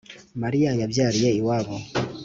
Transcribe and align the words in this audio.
Mariya 0.41 0.71
yabyariye 0.81 1.29
iwabo 1.39 1.75